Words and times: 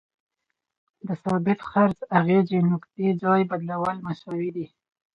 د 1.07 1.09
ثابت 1.23 1.59
څرخ 1.71 1.97
اغیزې 2.19 2.59
نقطې 2.71 3.07
ځای 3.23 3.41
بدلول 3.51 3.97
مساوي 4.07 4.49
دي. 4.55 4.65